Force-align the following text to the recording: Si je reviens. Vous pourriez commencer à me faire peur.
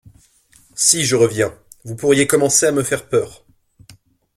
Si 0.73 1.05
je 1.05 1.15
reviens. 1.15 1.55
Vous 1.85 1.95
pourriez 1.95 2.25
commencer 2.25 2.65
à 2.65 2.71
me 2.71 2.81
faire 2.81 3.07
peur. 3.07 3.45